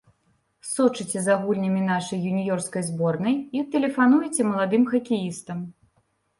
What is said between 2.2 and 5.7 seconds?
юніёрскай зборнай і тэлефануеце маладым хакеістам.